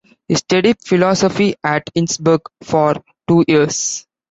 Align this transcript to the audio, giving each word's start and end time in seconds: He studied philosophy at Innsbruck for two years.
He 0.27 0.33
studied 0.33 0.81
philosophy 0.83 1.53
at 1.63 1.91
Innsbruck 1.93 2.51
for 2.63 2.95
two 3.27 3.45
years. 3.47 4.07